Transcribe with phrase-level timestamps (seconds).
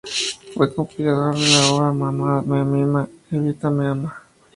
[0.55, 4.23] Fue compilador de la obra "Mamá me mima, Evita me ama.